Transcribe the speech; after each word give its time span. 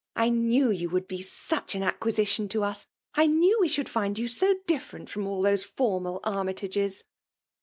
"I 0.25 0.29
knew 0.29 0.71
you 0.71 0.89
would 0.89 1.07
be 1.07 1.21
such 1.21 1.75
an 1.75 1.83
aequisition 1.83 2.49
to 2.49 2.63
us— 2.63 2.87
^I 3.19 3.29
knew 3.31 3.59
we 3.61 3.67
should 3.67 3.87
find 3.87 4.17
you 4.17 4.27
so 4.27 4.55
different 4.65 5.11
from 5.11 5.27
all 5.27 5.43
those 5.43 5.63
formal 5.63 6.21
Armytages 6.21 7.03